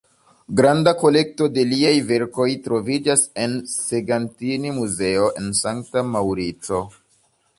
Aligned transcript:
Granda 0.59 0.91
kolekto 1.01 1.49
de 1.57 1.65
liaj 1.73 1.91
verkoj 2.11 2.47
troviĝas 2.69 3.25
en 3.45 3.53
Segantini-muzeo 3.73 5.29
en 5.43 5.51
Sankta 5.63 6.07
Maŭrico. 6.15 6.83